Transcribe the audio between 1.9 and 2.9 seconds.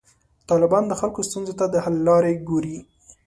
لارې ګوري.